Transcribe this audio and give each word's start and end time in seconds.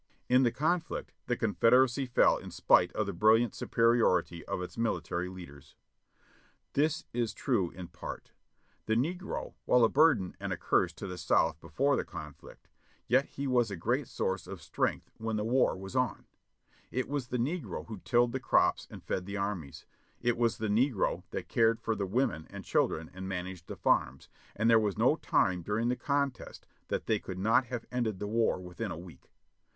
"In 0.29 0.41
the 0.41 0.51
conflict 0.51 1.13
the 1.27 1.37
Confederacy 1.37 2.07
feh 2.07 2.37
in 2.41 2.49
spite 2.49 2.91
of 2.93 3.05
the 3.05 3.13
brilHant 3.13 3.53
superiority 3.53 4.43
of 4.45 4.59
its 4.59 4.75
mihtary 4.75 5.31
leaders." 5.31 5.75
(Lane's 6.75 7.05
"Social 7.05 7.05
Nation," 7.05 7.07
p. 7.13 7.13
I34 7.13 7.13
5) 7.13 7.13
That 7.13 7.19
is 7.21 7.33
true 7.35 7.69
in 7.79 7.87
part; 7.89 8.31
the 8.87 8.95
negro, 8.95 9.53
while 9.65 9.83
a 9.83 9.89
burden 9.89 10.35
and 10.39 10.51
a 10.51 10.57
curse 10.57 10.91
to 10.93 11.05
the 11.05 11.19
South 11.19 11.59
before 11.61 11.95
the 11.95 12.03
conflict, 12.03 12.67
yet 13.07 13.25
he 13.25 13.45
was 13.45 13.69
a 13.69 13.75
great 13.75 14.07
source 14.07 14.47
of 14.47 14.59
strength 14.59 15.11
when 15.17 15.35
the 15.35 15.43
war 15.43 15.77
was 15.77 15.95
on. 15.95 16.25
It 16.89 17.07
was 17.07 17.27
the 17.27 17.37
negro 17.37 17.85
who 17.85 17.99
tilled 17.99 18.31
the 18.31 18.39
crops 18.39 18.87
and 18.89 19.03
fed 19.03 19.27
the 19.27 19.37
armies. 19.37 19.85
It 20.19 20.35
was 20.35 20.57
the 20.57 20.67
negro 20.67 21.21
that 21.29 21.47
cared 21.47 21.79
for 21.79 21.93
the 21.95 22.07
women 22.07 22.47
and 22.49 22.65
children 22.65 23.11
and 23.13 23.29
managed 23.29 23.67
the 23.67 23.75
farms; 23.75 24.29
and 24.55 24.67
there 24.67 24.79
was 24.79 24.97
no 24.97 25.17
time 25.17 25.61
during 25.61 25.89
the 25.89 25.95
contest 25.95 26.65
that 26.87 27.05
they 27.05 27.19
could 27.19 27.37
not 27.37 27.65
have 27.65 27.85
ended 27.91 28.17
the 28.17 28.25
war 28.25 28.59
within 28.59 28.89
a 28.89 28.97
week. 28.97 29.29